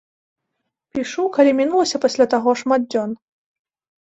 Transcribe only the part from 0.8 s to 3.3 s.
Пішу, калі мінулася пасля таго шмат дзён.